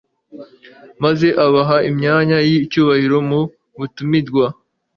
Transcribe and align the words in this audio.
maze 1.03 1.27
abaha 1.45 1.77
imyanya 1.89 2.37
y'icyubahiro 2.49 3.17
mu 3.29 3.41
batumirwa 3.79 4.45